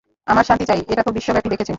আমরা 0.27 0.43
শান্তি 0.43 0.65
চাই 0.65 0.79
এটাতো 0.91 1.11
বিশ্ববাসী 1.11 1.47
দেখেছে। 1.49 1.69